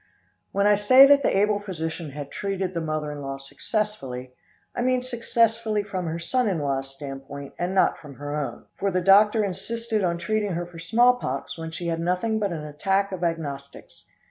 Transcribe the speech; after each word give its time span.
When 0.51 0.65
I 0.65 0.73
say 0.73 1.05
that 1.05 1.21
the 1.21 1.37
able 1.37 1.59
physician 1.59 2.09
had 2.09 2.31
treated 2.31 2.73
the 2.73 2.81
mother 2.81 3.11
in 3.11 3.21
law 3.21 3.37
successfully, 3.37 4.33
I 4.75 4.81
mean 4.81 5.03
successfully 5.03 5.83
from 5.83 6.07
her 6.07 6.17
son 6.17 6.49
in 6.49 6.57
law's 6.57 6.91
standpoint, 6.91 7.53
and 7.59 7.75
not 7.75 7.99
from 7.99 8.15
her 8.15 8.35
own, 8.35 8.65
for 8.79 8.89
the 8.89 8.99
doctor 8.99 9.45
insisted 9.45 10.03
on 10.03 10.17
treating 10.17 10.53
her 10.53 10.65
for 10.65 10.79
small 10.79 11.17
pox 11.17 11.55
when 11.55 11.69
she 11.69 11.85
had 11.85 11.99
nothing 11.99 12.39
but 12.39 12.51
an 12.51 12.63
attack 12.65 13.11
of 13.11 13.23
agnostics. 13.23 14.05